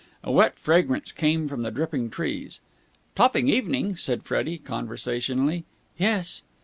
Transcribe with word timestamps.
A 0.23 0.31
wet 0.31 0.57
fragrance 0.57 1.11
came 1.11 1.47
from 1.47 1.61
the 1.61 1.69
dripping 1.69 2.09
trees. 2.09 2.59
"Topping 3.13 3.47
evening!" 3.49 3.95
said 3.95 4.23
Freddie 4.23 4.57
conversationally. 4.57 5.63
"Yes." 5.95 6.41